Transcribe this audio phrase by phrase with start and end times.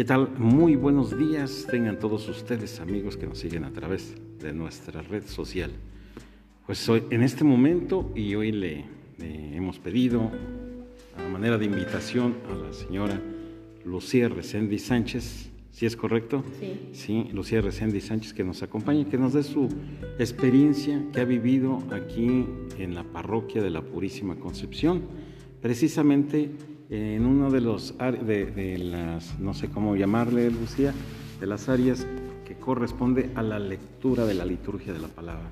[0.00, 0.30] ¿Qué tal?
[0.38, 1.66] Muy buenos días.
[1.70, 5.72] Tengan todos ustedes amigos que nos siguen a través de nuestra red social.
[6.64, 8.86] Pues hoy, en este momento y hoy le,
[9.18, 10.30] hemos pedido
[11.18, 13.20] a manera de invitación a la señora
[13.84, 16.44] Lucía Resendi Sánchez, ¿sí es correcto?
[16.58, 16.80] Sí.
[16.92, 19.68] Sí, Lucía Resendi Sánchez que nos acompañe, que nos dé su
[20.18, 22.46] experiencia que ha vivido aquí
[22.78, 25.02] en la parroquia de la Purísima Concepción,
[25.60, 26.52] precisamente
[26.90, 30.92] en uno de los de, las, no sé cómo llamarle, Lucía,
[31.38, 32.06] de las áreas
[32.44, 35.48] que corresponde a la lectura de la liturgia de la palabra.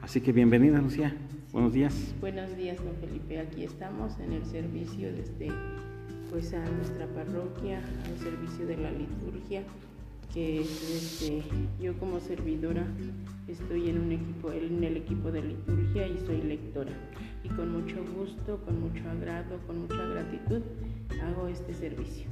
[0.00, 1.16] Así que bienvenida, Lucía.
[1.52, 2.14] Buenos días.
[2.20, 3.40] Buenos días, don Felipe.
[3.40, 5.50] Aquí estamos en el servicio desde
[6.30, 9.62] pues a nuestra parroquia, al servicio de la liturgia,
[10.32, 11.42] que este,
[11.80, 12.86] yo como servidora
[13.48, 16.92] estoy en un equipo, en el equipo de liturgia y soy lectora
[17.42, 20.62] y con mucho gusto, con mucho agrado, con mucha gratitud
[21.22, 22.26] hago este servicio.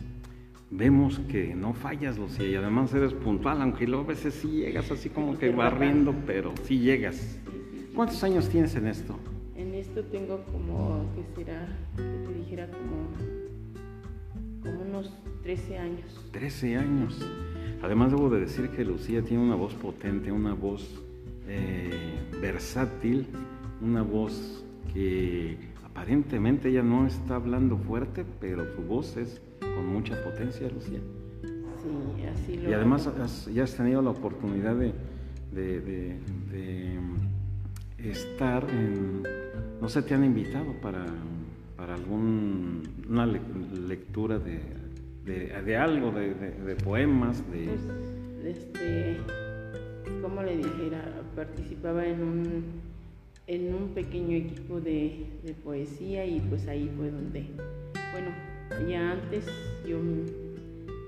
[0.71, 4.91] Vemos que no fallas, Lucía, y además eres puntual, aunque luego a veces sí llegas
[4.91, 7.39] así como que barriendo, pero sí llegas.
[7.95, 9.17] ¿Cuántos años tienes en esto?
[9.57, 11.69] En esto tengo como, ¿qué será?
[11.97, 13.09] Que te dijera como,
[14.63, 15.13] como unos
[15.45, 16.31] 13 años.
[16.33, 17.19] 13 años.
[17.83, 21.03] Además debo de decir que Lucía tiene una voz potente, una voz
[21.47, 21.91] eh,
[22.41, 23.27] versátil,
[23.81, 30.23] una voz que aparentemente ella no está hablando fuerte, pero su voz es con mucha
[30.23, 31.01] potencia, Lucía.
[31.83, 33.09] Sí, así lo Y además
[33.53, 34.93] ya has tenido la oportunidad de,
[37.99, 39.23] estar en,
[39.81, 41.07] no sé, te han invitado para,
[41.77, 44.61] para alguna lectura de,
[45.77, 47.65] algo, de, poemas, de...
[47.65, 49.17] Pues, este,
[50.23, 51.03] ¿cómo le dijera?
[51.35, 52.65] Participaba en un
[53.47, 55.27] en un pequeño equipo de,
[55.63, 57.47] poesía y pues ahí fue donde,
[58.13, 58.29] bueno,
[58.89, 59.47] ya antes
[59.87, 59.99] yo,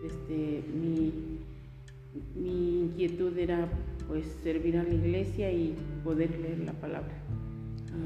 [0.06, 1.12] este, mi,
[2.36, 3.68] mi inquietud era
[4.06, 7.12] pues servir a la iglesia y poder leer la palabra.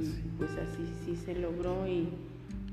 [0.00, 2.09] Y ah, pues así sí se logró y,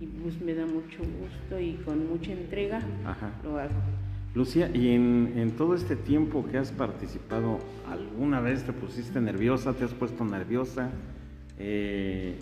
[0.06, 2.82] pues me da mucho gusto y con mucha entrega
[3.44, 3.74] lo hago.
[4.36, 9.74] Lucía, ¿y en, en, todo este tiempo que has participado, alguna vez te pusiste nerviosa,
[9.74, 10.92] te has puesto nerviosa?
[11.58, 12.40] Eh,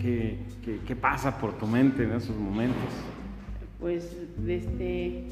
[0.00, 2.90] ¿qué, pasa por tu mente en esos momentos?
[3.78, 5.24] Pues desde,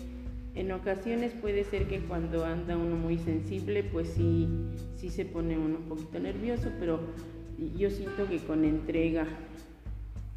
[0.54, 4.48] en ocasiones puede ser que cuando anda uno muy sensible, pues sí,
[4.96, 7.00] sí se pone uno un poquito nervioso, pero
[7.76, 9.26] yo siento que con entrega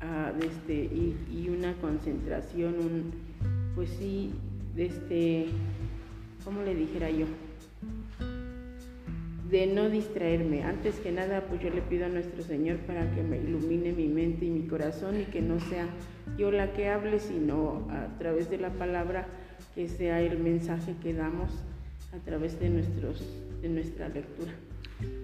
[0.02, 3.12] ah, este, y, una concentración, un,
[3.76, 4.32] pues sí,
[4.76, 5.48] este,
[6.44, 7.26] ¿cómo le dijera yo?
[9.50, 10.64] de no distraerme.
[10.64, 14.08] Antes que nada, pues yo le pido a nuestro Señor para que me ilumine mi
[14.08, 15.88] mente y mi corazón y que no sea
[16.38, 19.28] yo la que hable, sino a través de la palabra
[19.76, 21.52] que sea el mensaje que damos
[22.14, 23.24] a través de, nuestros,
[23.62, 24.52] de nuestra lectura.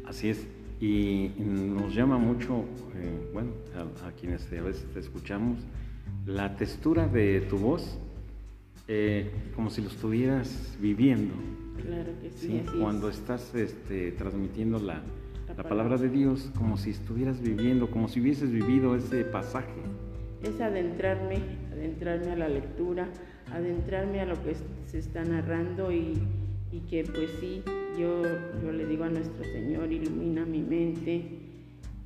[0.05, 0.47] Así es,
[0.79, 2.65] y nos llama mucho,
[2.95, 3.51] eh, bueno,
[4.03, 5.59] a, quienes a veces te escuchamos,
[6.25, 7.97] la textura de tu voz,
[8.87, 11.33] eh, como si lo estuvieras viviendo
[11.81, 12.63] Claro que sí.
[12.79, 15.01] cuando estás este, transmitiendo la,
[15.55, 19.73] la, palabra de Dios, como si estuvieras viviendo, como si hubieses vivido ese pasaje.
[20.43, 21.39] Es adentrarme,
[21.71, 23.07] adentrarme a la lectura,
[23.51, 26.17] adentrarme a lo que se está narrando y,
[26.71, 27.63] y que pues sí,
[27.99, 28.23] yo,
[28.61, 31.23] yo le digo a nuestro Señor, ilumina mi mente,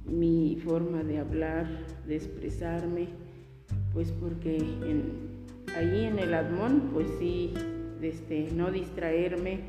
[0.05, 1.67] mi forma de hablar,
[2.07, 3.09] de expresarme,
[3.93, 5.29] pues porque en,
[5.75, 7.53] ahí en el Admón, pues sí,
[8.01, 9.59] este, no distraerme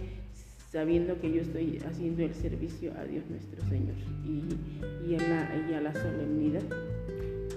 [0.70, 6.62] sabiendo que yo estoy haciendo el servicio a Dios nuestro Señor y, a, la, solemnidad.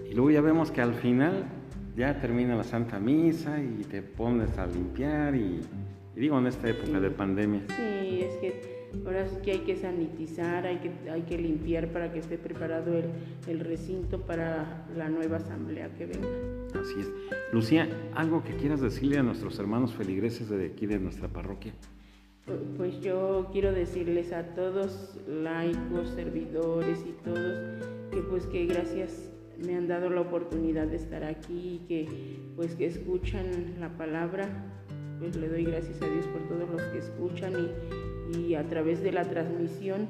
[0.10, 1.46] Y luego ya vemos que al final
[1.96, 5.62] ya termina la Santa Misa y te pones a limpiar y,
[6.22, 7.62] digo en esta época de pandemia.
[7.70, 12.12] Sí, es que ahora sí que hay que sanitizar, hay que, hay que limpiar para
[12.12, 13.06] que esté preparado el,
[13.48, 16.28] el recinto para la nueva asamblea que venga.
[16.80, 17.12] Así es.
[17.52, 21.74] Lucía, ¿algo que quieras decirle a nuestros hermanos feligreses de aquí de nuestra parroquia?
[22.78, 29.32] Pues yo quiero decirles a todos, laicos, servidores y todos, que pues que gracias
[29.66, 32.08] me han dado la oportunidad de estar aquí y que
[32.58, 34.50] pues que escuchan la palabra,
[35.24, 37.54] pues le doy gracias a Dios por todos los que escuchan
[38.38, 40.08] y, a través de la transmisión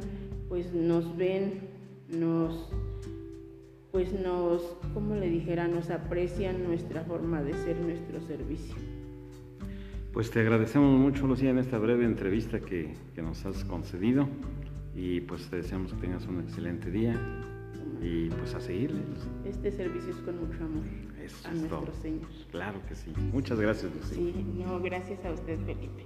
[0.50, 1.70] pues nos ven,
[2.10, 2.68] nos
[3.92, 4.64] pues nos,
[4.96, 8.74] como le dijera, nos aprecian nuestra forma de ser, nuestro servicio.
[10.12, 14.28] Pues te agradecemos mucho, Lucía, en esta breve entrevista que, que nos has concedido
[14.96, 17.14] y pues te deseamos que tengas un excelente día
[18.02, 19.02] y pues a seguirle.
[19.46, 20.84] Este servicio es con mucho amor
[21.46, 21.92] a nuestro todo.
[22.52, 23.14] Claro que sí.
[23.32, 24.16] Muchas gracias, Lucía.
[24.16, 26.06] Sí, no, gracias a usted, Felipe.